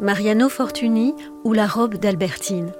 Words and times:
Mariano 0.00 0.48
Fortuny 0.48 1.14
ou 1.44 1.52
la 1.52 1.66
robe 1.66 1.96
d'Albertine. 1.96 2.72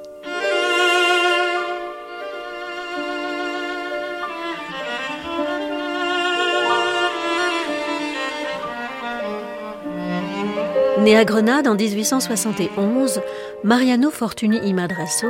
Né 11.02 11.14
à 11.14 11.26
Grenade 11.26 11.68
en 11.68 11.74
1871, 11.74 13.20
Mariano 13.64 14.10
Fortuny 14.10 14.56
y 14.64 14.72
Madrasso 14.72 15.26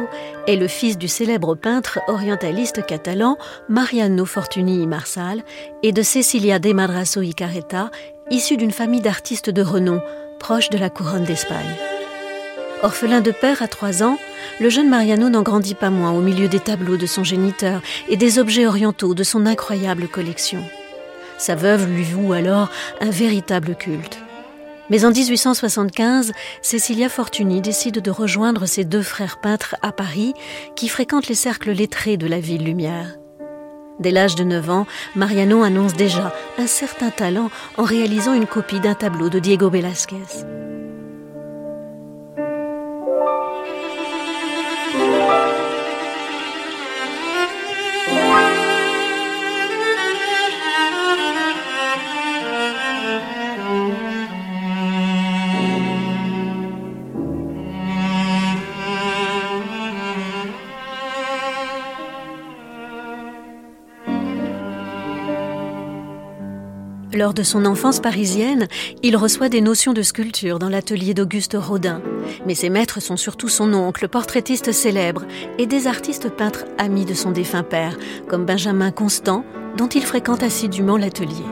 est 0.46 0.54
le 0.54 0.68
fils 0.68 0.96
du 0.96 1.08
célèbre 1.08 1.56
peintre 1.56 1.98
orientaliste 2.06 2.86
catalan 2.86 3.36
Mariano 3.68 4.24
Fortuny 4.26 4.80
y 4.80 4.86
Marsal 4.86 5.42
et 5.82 5.90
de 5.90 6.02
Cecilia 6.02 6.60
de 6.60 6.72
Madrasso 6.72 7.20
y 7.20 7.34
Carreta, 7.34 7.90
issue 8.30 8.56
d'une 8.56 8.70
famille 8.70 9.00
d'artistes 9.00 9.50
de 9.50 9.62
renom 9.62 10.00
proche 10.40 10.70
de 10.70 10.78
la 10.78 10.90
couronne 10.90 11.22
d'Espagne. 11.22 11.76
Orphelin 12.82 13.20
de 13.20 13.30
père 13.30 13.62
à 13.62 13.68
trois 13.68 14.02
ans, 14.02 14.18
le 14.58 14.70
jeune 14.70 14.88
Mariano 14.88 15.28
n'en 15.28 15.42
grandit 15.42 15.74
pas 15.74 15.90
moins 15.90 16.12
au 16.12 16.20
milieu 16.22 16.48
des 16.48 16.58
tableaux 16.58 16.96
de 16.96 17.06
son 17.06 17.22
géniteur 17.22 17.82
et 18.08 18.16
des 18.16 18.38
objets 18.38 18.66
orientaux 18.66 19.14
de 19.14 19.22
son 19.22 19.46
incroyable 19.46 20.08
collection. 20.08 20.64
Sa 21.38 21.54
veuve 21.54 21.86
lui 21.86 22.02
voue 22.02 22.32
alors 22.32 22.70
un 23.00 23.10
véritable 23.10 23.76
culte. 23.76 24.18
Mais 24.88 25.04
en 25.04 25.10
1875, 25.10 26.32
Cecilia 26.62 27.08
Fortuny 27.08 27.60
décide 27.60 28.00
de 28.00 28.10
rejoindre 28.10 28.66
ses 28.66 28.84
deux 28.84 29.02
frères 29.02 29.40
peintres 29.40 29.76
à 29.82 29.92
Paris 29.92 30.34
qui 30.74 30.88
fréquentent 30.88 31.28
les 31.28 31.36
cercles 31.36 31.70
lettrés 31.70 32.16
de 32.16 32.26
la 32.26 32.40
ville 32.40 32.64
lumière. 32.64 33.19
Dès 34.00 34.10
l'âge 34.10 34.34
de 34.34 34.44
9 34.44 34.70
ans, 34.70 34.86
Mariano 35.14 35.62
annonce 35.62 35.92
déjà 35.92 36.32
un 36.58 36.66
certain 36.66 37.10
talent 37.10 37.50
en 37.76 37.84
réalisant 37.84 38.32
une 38.32 38.46
copie 38.46 38.80
d'un 38.80 38.94
tableau 38.94 39.28
de 39.28 39.38
Diego 39.38 39.68
Velázquez. 39.68 40.69
Lors 67.20 67.34
de 67.34 67.42
son 67.42 67.66
enfance 67.66 68.00
parisienne, 68.00 68.66
il 69.02 69.14
reçoit 69.14 69.50
des 69.50 69.60
notions 69.60 69.92
de 69.92 70.00
sculpture 70.00 70.58
dans 70.58 70.70
l'atelier 70.70 71.12
d'Auguste 71.12 71.54
Rodin. 71.54 72.00
Mais 72.46 72.54
ses 72.54 72.70
maîtres 72.70 73.02
sont 73.02 73.18
surtout 73.18 73.50
son 73.50 73.74
oncle, 73.74 74.08
portraitiste 74.08 74.72
célèbre, 74.72 75.26
et 75.58 75.66
des 75.66 75.86
artistes 75.86 76.30
peintres 76.30 76.64
amis 76.78 77.04
de 77.04 77.12
son 77.12 77.30
défunt 77.30 77.62
père, 77.62 77.98
comme 78.26 78.46
Benjamin 78.46 78.90
Constant, 78.90 79.44
dont 79.76 79.88
il 79.88 80.00
fréquente 80.00 80.42
assidûment 80.42 80.96
l'atelier. 80.96 81.44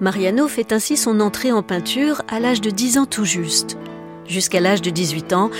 Mariano 0.00 0.48
fait 0.48 0.72
ainsi 0.72 0.96
son 0.96 1.20
entrée 1.20 1.52
en 1.52 1.62
peinture 1.62 2.22
à 2.26 2.40
l'âge 2.40 2.60
de 2.60 2.70
10 2.70 2.98
ans 2.98 3.06
tout 3.06 3.24
juste. 3.24 3.78
Jusqu'à 4.26 4.58
l'âge 4.58 4.82
de 4.82 4.90
18 4.90 5.34
ans, 5.34 5.50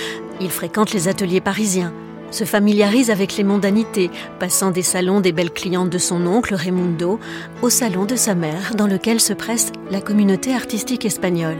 il 0.41 0.49
fréquente 0.49 0.91
les 0.91 1.07
ateliers 1.07 1.39
parisiens, 1.39 1.93
se 2.35 2.43
familiarise 2.43 3.09
avec 3.09 3.37
les 3.37 3.43
mondanités, 3.43 4.11
passant 4.39 4.69
des 4.69 4.81
salons 4.81 5.21
des 5.21 5.31
belles 5.31 5.53
clientes 5.53 5.89
de 5.89 5.97
son 5.97 6.27
oncle 6.27 6.53
Raimundo 6.53 7.19
au 7.61 7.69
salon 7.69 8.05
de 8.05 8.15
sa 8.15 8.35
mère, 8.35 8.75
dans 8.75 8.87
lequel 8.87 9.19
se 9.19 9.33
presse 9.33 9.71
la 9.89 10.01
communauté 10.01 10.53
artistique 10.53 11.05
espagnole. 11.05 11.57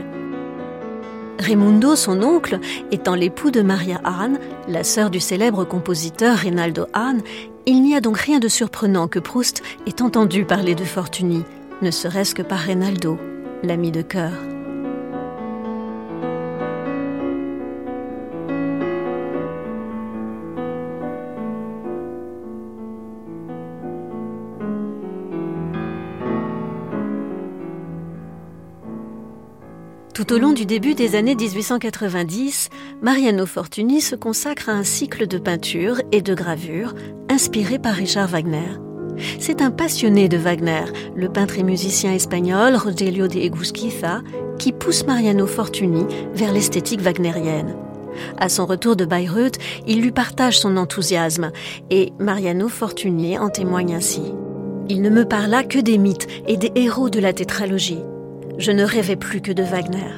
Raimundo, 1.38 1.96
son 1.96 2.22
oncle, 2.22 2.60
étant 2.92 3.14
l'époux 3.14 3.50
de 3.50 3.62
Maria 3.62 4.00
Hahn, 4.04 4.38
la 4.68 4.84
sœur 4.84 5.10
du 5.10 5.20
célèbre 5.20 5.64
compositeur 5.64 6.36
Reynaldo 6.36 6.86
Hahn, 6.92 7.22
il 7.66 7.82
n'y 7.82 7.96
a 7.96 8.00
donc 8.00 8.18
rien 8.18 8.38
de 8.38 8.48
surprenant 8.48 9.08
que 9.08 9.18
Proust 9.18 9.62
ait 9.86 10.02
entendu 10.02 10.44
parler 10.44 10.74
de 10.74 10.84
Fortuny, 10.84 11.42
ne 11.82 11.90
serait-ce 11.90 12.34
que 12.34 12.42
par 12.42 12.58
Reynaldo, 12.58 13.18
l'ami 13.62 13.90
de 13.90 14.02
cœur. 14.02 14.32
Tout 30.16 30.32
au 30.32 30.38
long 30.38 30.54
du 30.54 30.64
début 30.64 30.94
des 30.94 31.14
années 31.14 31.34
1890, 31.34 32.70
Mariano 33.02 33.44
Fortuny 33.44 34.00
se 34.00 34.16
consacre 34.16 34.70
à 34.70 34.72
un 34.72 34.82
cycle 34.82 35.26
de 35.26 35.36
peinture 35.36 36.00
et 36.10 36.22
de 36.22 36.34
gravure 36.34 36.94
inspiré 37.28 37.78
par 37.78 37.92
Richard 37.92 38.28
Wagner. 38.28 38.78
C'est 39.38 39.60
un 39.60 39.70
passionné 39.70 40.30
de 40.30 40.38
Wagner, 40.38 40.84
le 41.14 41.28
peintre 41.28 41.58
et 41.58 41.62
musicien 41.62 42.14
espagnol 42.14 42.76
Rogelio 42.76 43.28
de 43.28 43.40
Egusquiza, 43.40 44.22
qui 44.58 44.72
pousse 44.72 45.04
Mariano 45.04 45.46
Fortuny 45.46 46.06
vers 46.32 46.54
l'esthétique 46.54 47.02
wagnérienne. 47.02 47.76
À 48.38 48.48
son 48.48 48.64
retour 48.64 48.96
de 48.96 49.04
Bayreuth, 49.04 49.58
il 49.86 50.00
lui 50.00 50.12
partage 50.12 50.58
son 50.58 50.78
enthousiasme 50.78 51.52
et 51.90 52.14
Mariano 52.18 52.68
Fortuny 52.68 53.36
en 53.36 53.50
témoigne 53.50 53.94
ainsi. 53.94 54.32
Il 54.88 55.02
ne 55.02 55.10
me 55.10 55.26
parla 55.26 55.62
que 55.62 55.78
des 55.78 55.98
mythes 55.98 56.26
et 56.48 56.56
des 56.56 56.72
héros 56.74 57.10
de 57.10 57.20
la 57.20 57.34
tétralogie. 57.34 58.00
Je 58.58 58.72
ne 58.72 58.84
rêvais 58.84 59.16
plus 59.16 59.40
que 59.40 59.52
de 59.52 59.62
Wagner. 59.62 60.12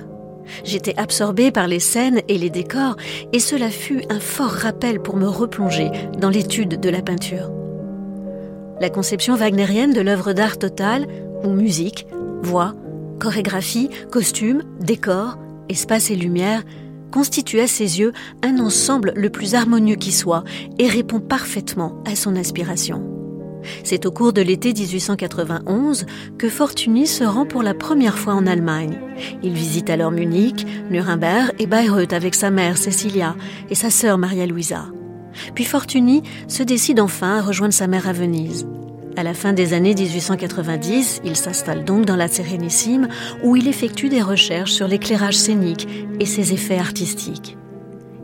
J'étais 0.65 0.99
absorbée 0.99 1.51
par 1.51 1.67
les 1.67 1.81
scènes 1.81 2.23
et 2.29 2.39
les 2.39 2.51
décors, 2.51 2.97
et 3.33 3.39
cela 3.39 3.71
fut 3.71 4.03
un 4.11 4.21
fort 4.21 4.51
rappel 4.51 5.01
pour 5.01 5.17
me 5.17 5.29
replonger 5.29 5.91
dans 6.19 6.31
l'étude 6.31 6.81
de 6.81 6.89
la 6.89 7.03
peinture. 7.03 7.51
La 8.81 8.91
conception 8.91 9.35
wagnérienne 9.35 9.93
de 9.93 10.01
l'œuvre 10.01 10.33
d'art 10.33 10.59
totale, 10.59 11.07
où 11.45 11.51
musique, 11.51 12.07
voix, 12.43 12.75
chorégraphie, 13.19 13.91
costumes, 14.11 14.63
décors, 14.81 15.37
espace 15.69 16.11
et 16.11 16.17
lumière, 16.17 16.63
constitue 17.11 17.61
à 17.61 17.67
ses 17.67 17.99
yeux 17.99 18.13
un 18.43 18.59
ensemble 18.59 19.13
le 19.17 19.31
plus 19.31 19.55
harmonieux 19.55 19.97
qui 19.97 20.13
soit 20.13 20.45
et 20.79 20.89
répond 20.89 21.21
parfaitement 21.21 22.03
à 22.07 22.15
son 22.15 22.37
inspiration. 22.37 23.18
C'est 23.85 24.07
au 24.07 24.11
cours 24.11 24.33
de 24.33 24.43
l'été 24.43 24.73
1891 24.73 26.07
que 26.39 26.49
Fortuny 26.49 27.07
se 27.07 27.25
rend 27.25 27.47
pour 27.47 27.63
la 27.63 27.75
première 27.75 28.19
fois 28.19 28.35
en 28.35 28.47
Allemagne. 28.47 28.99
Il 29.43 29.53
visite 29.53 29.91
alors 29.91 30.11
Munich, 30.11 30.67
Nuremberg 30.91 31.53
et 31.59 31.67
Bayreuth 31.67 32.13
avec 32.13 32.35
sa 32.35 32.51
mère 32.51 32.79
Cecilia 32.79 33.37
et 33.71 33.75
sa 33.75 33.91
sœur 33.91 34.19
Maria 34.19 34.47
Luisa. 34.47 34.87
Puis 35.55 35.65
Fortuny 35.65 36.23
se 36.49 36.63
décide 36.63 37.01
enfin 37.01 37.39
à 37.39 37.43
rejoindre 37.43 37.75
sa 37.75 37.87
mère 37.87 38.09
à 38.09 38.13
Venise. 38.13 38.67
À 39.19 39.25
la 39.25 39.35
fin 39.35 39.53
des 39.53 39.75
années 39.75 39.95
1890, 39.95 41.23
il 41.25 41.35
s'installe 41.35 41.85
donc 41.85 42.05
dans 42.05 42.15
la 42.15 42.29
Sérénissime 42.29 43.09
où 43.43 43.57
il 43.57 43.67
effectue 43.67 44.09
des 44.09 44.23
recherches 44.23 44.71
sur 44.71 44.87
l'éclairage 44.87 45.37
scénique 45.37 45.89
et 46.21 46.25
ses 46.25 46.53
effets 46.53 46.79
artistiques. 46.79 47.58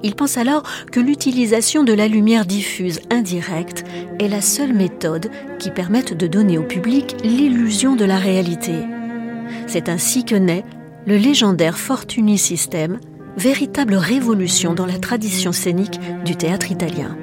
Il 0.05 0.15
pense 0.15 0.37
alors 0.37 0.65
que 0.93 1.01
l'utilisation 1.01 1.83
de 1.83 1.95
la 1.95 2.09
lumière 2.09 2.45
diffuse 2.45 3.01
indirecte 3.11 3.85
est 4.21 4.29
la 4.29 4.43
seule 4.43 4.75
méthode 4.75 5.31
qui 5.59 5.71
permette 5.71 6.15
de 6.15 6.27
donner 6.27 6.59
au 6.59 6.63
public 6.63 7.17
l'illusion 7.25 7.97
de 7.97 8.05
la 8.05 8.19
réalité. 8.19 8.75
C'est 9.67 9.89
ainsi 9.89 10.27
que 10.27 10.35
naît 10.35 10.65
le 11.07 11.17
légendaire 11.17 11.79
Fortuny 11.79 12.37
System, 12.37 13.01
véritable 13.39 13.95
révolution 13.95 14.75
dans 14.75 14.87
la 14.87 14.99
tradition 14.99 15.53
scénique 15.53 15.99
du 16.27 16.37
théâtre 16.37 16.71
italien. 16.71 17.17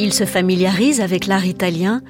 Il 0.00 0.12
se 0.12 0.24
familiarise 0.24 1.00
avec 1.00 1.26
l'art 1.26 1.44
italien, 1.44 2.02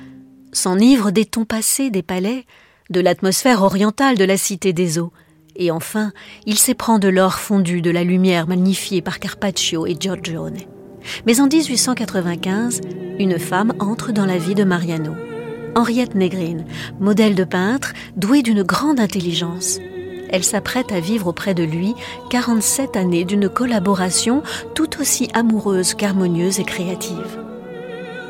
s'enivre 0.53 1.11
des 1.11 1.25
tons 1.25 1.47
passés 1.47 1.89
des 1.89 2.03
palais, 2.03 2.45
de 2.91 3.01
l'atmosphère 3.01 3.63
orientale 3.63 4.19
de 4.19 4.25
la 4.25 4.37
cité 4.37 4.75
des 4.75 4.99
eaux, 4.99 5.11
et 5.57 5.71
enfin, 5.71 6.13
il 6.45 6.59
s'éprend 6.59 6.99
de 6.99 7.09
l'or 7.09 7.35
fondu 7.35 7.81
de 7.81 7.91
la 7.91 8.05
lumière 8.05 8.47
magnifiée 8.47 9.01
par 9.01 9.19
Carpaccio 9.19 9.87
et 9.87 9.97
Giorgione. 9.99 10.59
Mais 11.27 11.41
en 11.41 11.47
1895, 11.47 12.83
une 13.19 13.39
femme 13.39 13.73
entre 13.81 14.13
dans 14.13 14.27
la 14.27 14.37
vie 14.37 14.55
de 14.55 14.65
Mariano. 14.65 15.15
Henriette 15.75 16.15
Negrin, 16.15 16.65
modèle 17.01 17.35
de 17.35 17.45
peintre, 17.45 17.95
douée 18.17 18.43
d'une 18.43 18.63
grande 18.63 19.01
intelligence. 19.01 19.79
elle 20.31 20.45
s'apprête 20.45 20.93
à 20.93 21.01
vivre 21.01 21.29
auprès 21.29 21.55
de 21.55 21.63
lui 21.63 21.95
47 22.29 22.97
années 22.97 23.25
d'une 23.25 23.49
collaboration 23.49 24.43
tout 24.75 25.01
aussi 25.01 25.31
amoureuse 25.33 25.95
qu'harmonieuse 25.95 26.61
et 26.61 26.65
créative. 26.65 27.48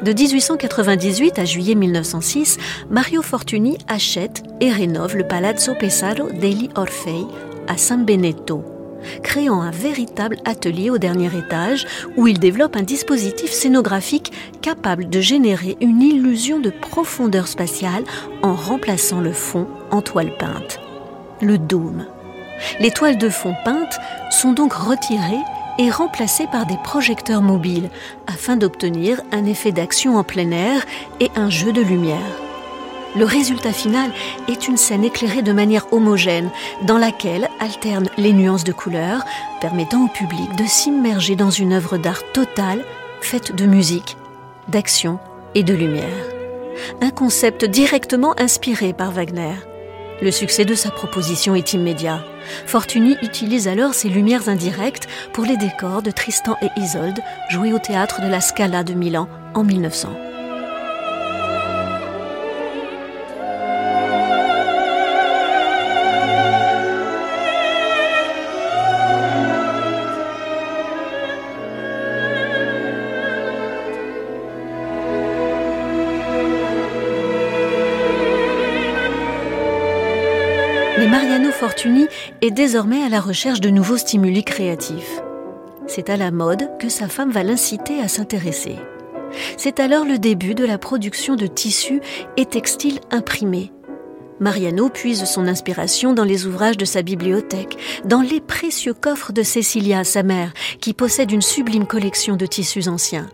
De 0.03 0.12
1898 0.12 1.39
à 1.39 1.45
juillet 1.45 1.75
1906, 1.75 2.59
Mario 2.89 3.21
Fortuny 3.21 3.79
achète 3.89 4.45
et 4.61 4.71
rénove 4.71 5.17
le 5.17 5.27
Palazzo 5.27 5.75
Pesaro 5.75 6.31
degli 6.31 6.69
Orfei 6.77 7.27
à 7.67 7.77
San 7.77 8.05
Benedetto, 8.05 8.62
créant 9.23 9.61
un 9.61 9.73
véritable 9.73 10.37
atelier 10.45 10.91
au 10.91 10.99
dernier 10.99 11.37
étage 11.37 11.87
où 12.17 12.29
il 12.29 12.39
développe 12.39 12.77
un 12.77 12.83
dispositif 12.83 13.50
scénographique 13.50 14.33
capable 14.62 15.09
de 15.09 15.21
générer 15.21 15.77
une 15.81 16.00
illusion 16.00 16.61
de 16.61 16.71
profondeur 16.71 17.49
spatiale 17.49 18.05
en 18.43 18.55
remplaçant 18.55 19.21
le 19.21 19.33
fond 19.33 19.67
en 19.91 20.00
toile 20.00 20.37
peinte 20.37 20.79
le 21.41 21.59
dôme. 21.59 22.06
Les 22.81 22.91
toiles 22.91 23.19
de 23.19 23.29
fond 23.29 23.55
peintes 23.65 23.99
sont 24.31 24.53
donc 24.53 24.73
retirées 24.73 25.43
et 25.78 25.90
remplacées 25.90 26.46
par 26.50 26.66
des 26.66 26.76
projecteurs 26.84 27.42
mobiles 27.42 27.90
afin 28.26 28.56
d'obtenir 28.56 29.20
un 29.32 29.44
effet 29.44 29.72
d'action 29.72 30.16
en 30.16 30.25
plein 30.25 30.50
air 30.50 30.84
et 31.20 31.30
un 31.36 31.50
jeu 31.50 31.72
de 31.72 31.82
lumière. 31.82 32.19
Le 33.16 33.25
résultat 33.25 33.72
final 33.72 34.10
est 34.48 34.69
une 34.69 34.76
scène 34.76 35.04
éclairée 35.04 35.42
de 35.42 35.52
manière 35.52 35.92
homogène 35.92 36.50
dans 36.82 36.98
laquelle 36.98 37.48
alternent 37.58 38.10
les 38.19 38.32
nuances 38.32 38.64
de 38.64 38.72
couleurs 38.72 39.25
permettant 39.60 40.04
au 40.04 40.08
public 40.08 40.54
de 40.56 40.64
s'immerger 40.66 41.34
dans 41.34 41.50
une 41.50 41.72
œuvre 41.72 41.96
d'art 41.96 42.22
totale 42.32 42.84
faite 43.20 43.54
de 43.54 43.66
musique, 43.66 44.16
d'action 44.69 45.19
et 45.54 45.62
de 45.62 45.75
lumière. 45.75 46.04
Un 47.00 47.10
concept 47.10 47.64
directement 47.64 48.38
inspiré 48.38 48.92
par 48.92 49.10
Wagner. 49.10 49.54
Le 50.20 50.31
succès 50.32 50.65
de 50.65 50.75
sa 50.75 50.91
proposition 50.91 51.55
est 51.55 51.75
immédiat. 51.75 52.25
Fortuny 52.67 53.17
utilise 53.23 53.69
alors 53.69 53.94
ses 53.94 54.09
lumières 54.09 54.49
indirectes 54.49 55.06
pour 55.32 55.44
les 55.44 55.56
décors 55.56 56.03
de 56.03 56.11
Tristan 56.11 56.56
et 56.61 56.81
Isolde, 56.81 57.20
joués 57.50 57.73
au 57.73 57.79
théâtre 57.79 58.20
de 58.20 58.29
la 58.29 58.41
Scala 58.41 58.82
de 58.82 58.94
Milan 58.94 59.29
en 59.55 59.62
1900. 59.62 60.27
Mais 80.99 81.06
Mariano 81.06 81.53
Fortuny 81.53 82.09
est 82.43 82.50
désormais 82.50 83.05
à 83.05 83.09
la 83.09 83.21
recherche 83.21 83.61
de 83.61 83.71
nouveaux 83.71 83.99
stimuli 83.99 84.43
créatifs. 84.43 85.23
C'est 85.87 86.11
à 86.11 86.17
la 86.17 86.33
mode 86.33 86.77
que 86.81 86.89
sa 86.89 87.06
femme 87.06 87.31
va 87.31 87.45
l'inciter 87.45 88.00
à 88.00 88.09
s'intéresser. 88.09 88.75
C'est 89.56 89.79
alors 89.79 90.05
le 90.05 90.19
début 90.19 90.56
de 90.56 90.65
la 90.65 90.77
production 90.77 91.37
de 91.37 91.47
tissus 91.47 92.00
et 92.37 92.47
textiles 92.47 92.99
imprimés. 93.12 93.71
Mariano 94.41 94.89
puise 94.89 95.25
son 95.27 95.47
inspiration 95.47 96.15
dans 96.15 96.25
les 96.25 96.47
ouvrages 96.47 96.77
de 96.77 96.85
sa 96.85 97.03
bibliothèque, 97.03 97.79
dans 98.05 98.21
les 98.21 98.41
précieux 98.41 98.95
coffres 98.95 99.33
de 99.33 99.45
Cecilia, 99.45 100.03
sa 100.03 100.25
mère, 100.25 100.53
qui 100.81 100.95
possède 100.95 101.31
une 101.31 101.43
sublime 101.43 101.87
collection 101.87 102.35
de 102.35 102.47
tissus 102.47 102.89
anciens, 102.89 103.31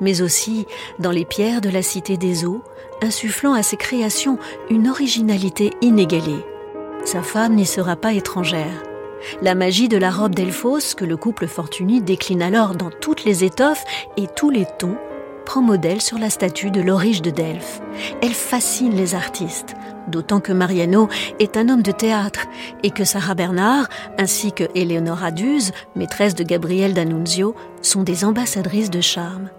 mais 0.00 0.20
aussi 0.20 0.66
dans 0.98 1.12
les 1.12 1.24
pierres 1.24 1.60
de 1.60 1.70
la 1.70 1.82
Cité 1.82 2.16
des 2.16 2.44
Eaux, 2.44 2.64
insufflant 3.02 3.54
à 3.54 3.62
ses 3.62 3.76
créations 3.76 4.36
une 4.68 4.88
originalité 4.88 5.70
inégalée. 5.80 6.44
Sa 7.04 7.22
femme 7.22 7.54
n'y 7.54 7.66
sera 7.66 7.96
pas 7.96 8.14
étrangère. 8.14 8.82
La 9.42 9.54
magie 9.54 9.88
de 9.88 9.96
la 9.96 10.10
robe 10.10 10.34
d'Elphos, 10.34 10.94
que 10.96 11.04
le 11.04 11.16
couple 11.16 11.46
Fortuny 11.46 12.00
décline 12.00 12.42
alors 12.42 12.74
dans 12.74 12.90
toutes 12.90 13.24
les 13.24 13.44
étoffes 13.44 13.84
et 14.16 14.26
tous 14.26 14.50
les 14.50 14.66
tons, 14.78 14.96
prend 15.44 15.60
modèle 15.60 16.00
sur 16.00 16.18
la 16.18 16.30
statue 16.30 16.70
de 16.70 16.80
l'Orige 16.80 17.20
de 17.20 17.30
Delphes. 17.30 17.82
Elle 18.22 18.32
fascine 18.32 18.94
les 18.94 19.14
artistes, 19.14 19.74
d'autant 20.08 20.40
que 20.40 20.52
Mariano 20.52 21.08
est 21.38 21.58
un 21.58 21.68
homme 21.68 21.82
de 21.82 21.92
théâtre 21.92 22.46
et 22.82 22.90
que 22.90 23.04
Sarah 23.04 23.34
Bernard, 23.34 23.88
ainsi 24.18 24.52
que 24.52 24.64
Eleonora 24.74 25.30
Duse, 25.30 25.72
maîtresse 25.96 26.34
de 26.34 26.44
Gabriel 26.44 26.94
D'Annunzio, 26.94 27.54
sont 27.82 28.02
des 28.02 28.24
ambassadrices 28.24 28.90
de 28.90 29.02
charme. 29.02 29.50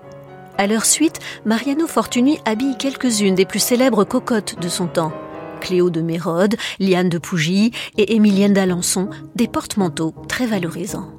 À 0.57 0.65
leur 0.65 0.85
suite, 0.85 1.19
Mariano 1.45 1.85
Fortuny 1.85 2.39
habille 2.45 2.77
quelques-unes 2.77 3.35
des 3.35 3.45
plus 3.45 3.59
célèbres 3.59 4.03
cocottes 4.03 4.59
de 4.59 4.69
son 4.69 4.87
temps. 4.87 5.11
Cléo 5.59 5.89
de 5.89 6.01
Mérode, 6.01 6.55
Liane 6.79 7.09
de 7.09 7.17
Pougy 7.17 7.71
et 7.97 8.15
Émilienne 8.15 8.53
d'Alençon, 8.53 9.09
des 9.35 9.47
porte-manteaux 9.47 10.13
très 10.27 10.45
valorisants. 10.45 11.09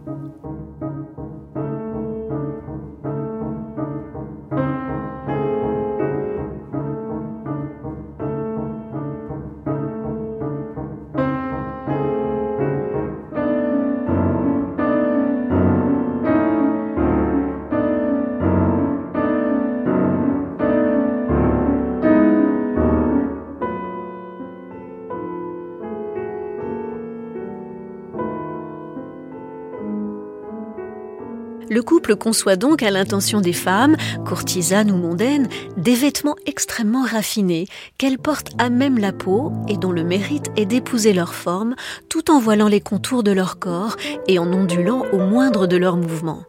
Le 31.76 31.82
couple 31.82 32.16
conçoit 32.16 32.56
donc 32.56 32.82
à 32.82 32.90
l'intention 32.90 33.42
des 33.42 33.52
femmes, 33.52 33.98
courtisanes 34.24 34.90
ou 34.90 34.96
mondaines, 34.96 35.46
des 35.76 35.94
vêtements 35.94 36.36
extrêmement 36.46 37.04
raffinés 37.04 37.66
qu'elles 37.98 38.18
portent 38.18 38.52
à 38.56 38.70
même 38.70 38.96
la 38.96 39.12
peau 39.12 39.52
et 39.68 39.76
dont 39.76 39.92
le 39.92 40.02
mérite 40.02 40.46
est 40.56 40.64
d'épouser 40.64 41.12
leur 41.12 41.34
forme 41.34 41.74
tout 42.08 42.30
en 42.30 42.40
voilant 42.40 42.68
les 42.68 42.80
contours 42.80 43.22
de 43.22 43.30
leur 43.30 43.58
corps 43.58 43.96
et 44.26 44.38
en 44.38 44.50
ondulant 44.54 45.04
au 45.12 45.18
moindre 45.18 45.66
de 45.66 45.76
leurs 45.76 45.98
mouvements. 45.98 46.44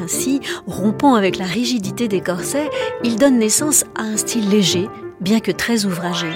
Ainsi, 0.00 0.38
rompant 0.68 1.16
avec 1.16 1.36
la 1.36 1.46
rigidité 1.46 2.06
des 2.06 2.20
corsets, 2.20 2.70
ils 3.02 3.16
donnent 3.16 3.40
naissance 3.40 3.82
à 3.96 4.02
un 4.02 4.16
style 4.16 4.50
léger, 4.50 4.88
bien 5.20 5.40
que 5.40 5.50
très 5.50 5.84
ouvragé. 5.84 6.30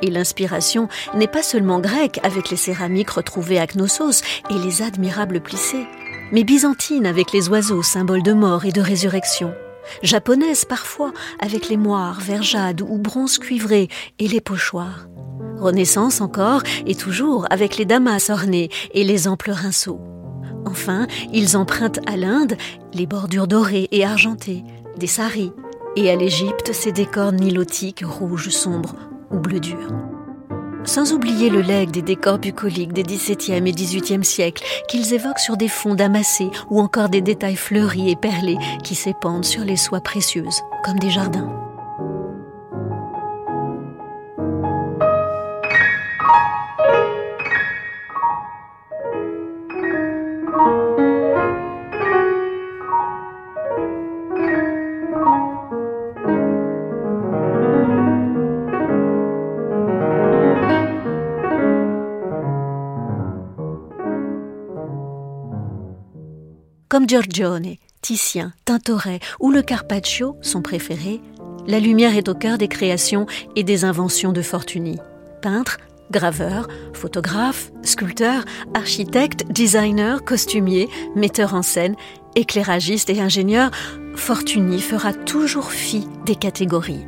Et 0.00 0.10
l'inspiration 0.10 0.88
n'est 1.14 1.26
pas 1.26 1.42
seulement 1.42 1.80
grecque 1.80 2.20
avec 2.22 2.48
les 2.48 2.56
céramiques 2.56 3.10
retrouvées 3.10 3.58
à 3.58 3.66
Knossos 3.66 4.22
et 4.48 4.58
les 4.64 4.80
admirables 4.80 5.42
plissés 5.42 5.86
mais 6.32 6.44
byzantine 6.44 7.06
avec 7.06 7.32
les 7.32 7.48
oiseaux, 7.48 7.82
symboles 7.82 8.22
de 8.22 8.32
mort 8.32 8.64
et 8.64 8.72
de 8.72 8.80
résurrection, 8.80 9.54
japonaise 10.02 10.64
parfois 10.64 11.12
avec 11.40 11.68
les 11.68 11.76
moires, 11.76 12.20
verjades 12.20 12.82
ou 12.82 12.98
bronze 12.98 13.38
cuivré 13.38 13.88
et 14.18 14.28
les 14.28 14.40
pochoirs, 14.40 15.08
renaissance 15.58 16.20
encore 16.20 16.62
et 16.86 16.94
toujours 16.94 17.46
avec 17.50 17.76
les 17.76 17.84
damas 17.84 18.30
ornés 18.30 18.70
et 18.92 19.04
les 19.04 19.28
amples 19.28 19.52
rinceaux. 19.52 20.00
Enfin, 20.64 21.06
ils 21.32 21.56
empruntent 21.56 22.00
à 22.06 22.16
l'Inde 22.16 22.56
les 22.92 23.06
bordures 23.06 23.46
dorées 23.46 23.88
et 23.92 24.04
argentées, 24.04 24.64
des 24.96 25.06
saris, 25.06 25.52
et 25.94 26.10
à 26.10 26.16
l'Égypte 26.16 26.72
ces 26.72 26.92
décors 26.92 27.32
nilotiques 27.32 28.04
rouges 28.04 28.50
sombres 28.50 28.96
ou 29.30 29.38
bleu 29.38 29.60
dur 29.60 29.88
sans 30.86 31.12
oublier 31.12 31.50
le 31.50 31.60
legs 31.60 31.90
des 31.90 32.02
décors 32.02 32.38
bucoliques 32.38 32.92
des 32.92 33.02
XVIIe 33.02 33.66
et 33.66 33.72
XVIIIe 33.72 34.24
siècles 34.24 34.64
qu'ils 34.88 35.14
évoquent 35.14 35.38
sur 35.38 35.56
des 35.56 35.68
fonds 35.68 35.94
damassés 35.94 36.50
ou 36.70 36.80
encore 36.80 37.08
des 37.08 37.20
détails 37.20 37.56
fleuris 37.56 38.10
et 38.10 38.16
perlés 38.16 38.58
qui 38.82 38.94
s'épandent 38.94 39.44
sur 39.44 39.64
les 39.64 39.76
soies 39.76 40.00
précieuses, 40.00 40.62
comme 40.84 40.98
des 40.98 41.10
jardins. 41.10 41.65
Giorgione, 67.06 67.76
Titien, 68.02 68.52
Tintoret 68.64 69.20
ou 69.38 69.50
le 69.50 69.62
Carpaccio, 69.62 70.36
son 70.42 70.60
préféré, 70.60 71.20
la 71.66 71.78
lumière 71.78 72.16
est 72.16 72.28
au 72.28 72.34
cœur 72.34 72.58
des 72.58 72.68
créations 72.68 73.26
et 73.54 73.62
des 73.62 73.84
inventions 73.84 74.32
de 74.32 74.42
Fortuny. 74.42 74.98
Peintre, 75.42 75.78
graveur, 76.10 76.68
photographe, 76.92 77.70
sculpteur, 77.82 78.44
architecte, 78.74 79.44
designer, 79.50 80.24
costumier, 80.24 80.88
metteur 81.14 81.54
en 81.54 81.62
scène, 81.62 81.96
éclairagiste 82.34 83.10
et 83.10 83.20
ingénieur, 83.20 83.70
Fortuny 84.14 84.80
fera 84.80 85.12
toujours 85.12 85.70
fi 85.70 86.08
des 86.24 86.36
catégories. 86.36 87.06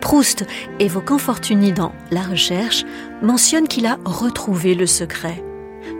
Proust, 0.00 0.46
évoquant 0.80 1.18
Fortuny 1.18 1.72
dans 1.72 1.92
La 2.10 2.22
Recherche, 2.22 2.84
mentionne 3.22 3.68
qu'il 3.68 3.86
a 3.86 3.98
retrouvé 4.04 4.74
le 4.74 4.86
secret. 4.86 5.42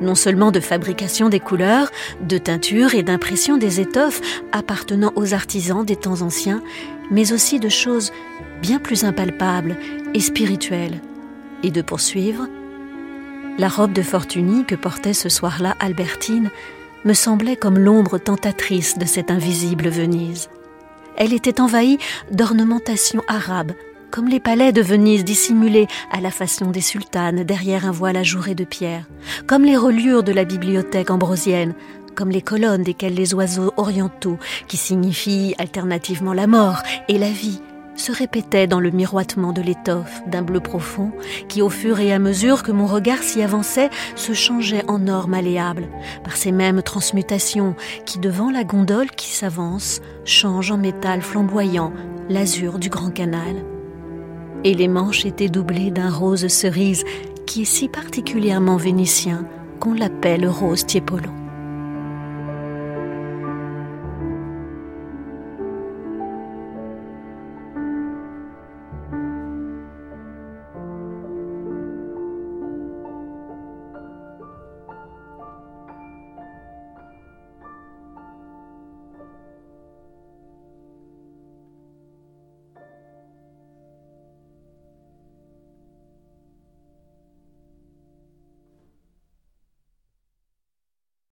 Non 0.03 0.17
seulement 0.17 0.51
de 0.51 0.59
fabrication 0.61 1.29
des 1.29 1.39
couleurs, 1.39 1.91
de 2.21 2.37
teinture 2.37 2.95
et 2.95 3.05
d'impression 3.05 3.57
des 3.57 3.81
étoffes 3.81 4.21
appartenant 4.51 5.13
aux 5.15 5.33
artisans 5.33 5.85
des 5.85 5.97
temps 5.97 6.23
anciens, 6.23 6.61
mais 7.11 7.33
aussi 7.33 7.61
de 7.61 7.69
choses 7.69 8.13
bien 8.61 8.81
plus 8.81 9.05
impalpables 9.05 9.77
et 10.13 10.21
spirituelles. 10.21 11.01
Et 11.63 11.71
de 11.71 11.83
poursuivre, 11.83 12.49
la 13.59 13.69
robe 13.69 13.93
de 13.93 14.03
Fortuny 14.03 14.65
que 14.65 14.75
portait 14.75 15.13
ce 15.13 15.29
soir-là 15.29 15.77
Albertine 15.79 16.51
me 17.05 17.13
semblait 17.13 17.57
comme 17.57 17.79
l'ombre 17.79 18.19
tentatrice 18.19 18.99
de 18.99 19.07
cette 19.07 19.31
invisible 19.31 19.89
Venise. 19.89 20.49
Elle 21.17 21.33
était 21.33 21.61
envahie 21.61 21.99
d'ornementations 22.31 23.23
arabes, 23.29 23.73
comme 24.13 24.29
les 24.29 24.41
palais 24.41 24.73
de 24.73 24.83
Venise 24.83 25.25
dissimulés 25.25 25.89
à 26.13 26.21
la 26.21 26.31
façon 26.31 26.67
des 26.67 26.83
sultanes 26.83 27.45
derrière 27.45 27.87
un 27.87 27.91
voile 27.91 28.19
ajouré 28.19 28.55
de 28.55 28.65
pierre, 28.65 29.07
comme 29.47 29.65
les 29.65 29.77
reliures 29.77 30.23
de 30.23 30.33
la 30.33 30.45
bibliothèque 30.45 31.11
ambrosienne, 31.11 31.75
comme 32.15 32.29
les 32.29 32.43
colonnes 32.43 32.83
desquelles 32.83 33.15
les 33.15 33.33
oiseaux 33.33 33.73
orientaux, 33.79 34.39
qui 34.69 34.77
signifient 34.77 35.55
alternativement 35.57 36.35
la 36.35 36.47
mort 36.47 36.83
et 37.09 37.17
la 37.17 37.31
vie, 37.31 37.63
se 37.97 38.13
répétaient 38.13 38.67
dans 38.67 38.81
le 38.81 38.91
miroitement 38.91 39.55
de 39.55 39.63
l'étoffe 39.63 40.21
d'un 40.27 40.43
bleu 40.43 40.61
profond 40.61 41.11
qui, 41.49 41.63
au 41.63 41.71
fur 41.71 41.99
et 41.99 42.13
à 42.13 42.19
mesure 42.19 42.63
que 42.63 42.73
mon 42.73 42.87
regard 42.87 43.23
s'y 43.23 43.41
avançait, 43.41 43.89
se 44.15 44.35
changeait 44.35 44.85
en 44.89 45.09
or 45.09 45.27
malléable, 45.27 45.89
par 46.23 46.37
ces 46.37 46.53
mêmes 46.53 46.83
transmutations 46.83 47.77
qui, 48.05 48.19
devant 48.19 48.51
la 48.51 48.65
gondole 48.65 49.11
qui 49.11 49.31
s'avance, 49.31 50.03
changent 50.27 50.71
en 50.71 50.79
métal 50.79 51.23
flamboyant 51.23 51.95
l'azur 52.29 52.79
du 52.79 52.91
grand 52.91 53.11
canal 53.11 53.72
et 54.65 54.75
les 54.75 54.89
manches 54.89 55.27
étaient 55.27 55.49
doublées 55.49 55.91
d'un 55.91 56.11
rose 56.11 56.47
cerise 56.49 57.05
qui 57.47 57.63
est 57.63 57.67
si 57.67 57.89
particulièrement 57.89 58.77
vénitien 58.77 59.47
qu'on 59.81 59.95
l'appelle 59.95 60.47
rose 60.47 60.87
tiepolo. 60.87 61.42